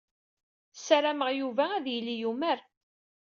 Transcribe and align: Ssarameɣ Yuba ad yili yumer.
Ssarameɣ 0.73 1.29
Yuba 1.39 1.65
ad 1.77 1.85
yili 1.93 2.15
yumer. 2.21 2.59